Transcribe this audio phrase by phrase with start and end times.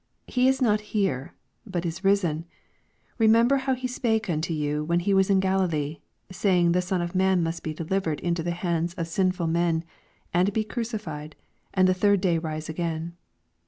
[0.27, 2.45] 6 He is not here, but is risen:
[3.19, 5.97] re member how he spake unto you when he was yet in Galilee,
[6.31, 9.47] 7 Saying, the Son of man must be delivertd into the hands of sinfta.
[9.47, 9.83] men,
[10.33, 11.33] and be crncifled,
[11.75, 13.15] and the third day rise again.